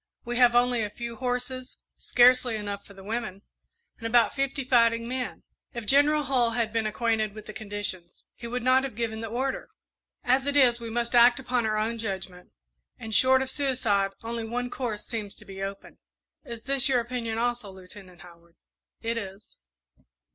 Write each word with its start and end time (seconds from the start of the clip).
We 0.25 0.37
have 0.37 0.55
only 0.55 0.81
a 0.81 0.89
few 0.89 1.17
horses, 1.17 1.77
scarcely 1.95 2.55
enough 2.55 2.87
for 2.87 2.95
the 2.95 3.03
women, 3.03 3.43
and 3.99 4.07
about 4.07 4.33
fifty 4.33 4.63
fighting 4.63 5.07
men. 5.07 5.43
If 5.75 5.85
General 5.85 6.23
Hull 6.23 6.53
had 6.57 6.73
been 6.73 6.87
acquainted 6.87 7.35
with 7.35 7.45
the 7.45 7.53
conditions, 7.53 8.23
he 8.35 8.47
would 8.47 8.63
not 8.63 8.83
have 8.83 8.95
given 8.95 9.21
the 9.21 9.27
order. 9.27 9.69
As 10.23 10.47
it 10.47 10.57
is, 10.57 10.79
we 10.79 10.89
must 10.89 11.13
act 11.13 11.39
upon 11.39 11.67
our 11.67 11.77
own 11.77 11.99
judgment, 11.99 12.49
and, 12.97 13.13
short 13.13 13.43
of 13.43 13.51
suicide, 13.51 14.09
only 14.23 14.43
one 14.43 14.71
course 14.71 15.05
seems 15.05 15.35
to 15.35 15.45
be 15.45 15.61
open." 15.61 15.99
"Is 16.43 16.63
this 16.63 16.89
your 16.89 16.99
opinion 16.99 17.37
also, 17.37 17.69
Lieutenant 17.69 18.21
Howard?" 18.21 18.55
"It 19.03 19.19
is." 19.19 19.57